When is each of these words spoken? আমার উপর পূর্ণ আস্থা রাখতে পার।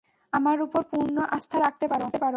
আমার 0.33 0.57
উপর 0.61 0.81
পূর্ণ 0.83 1.17
আস্থা 1.29 1.57
রাখতে 1.59 1.85
পার। 1.87 2.01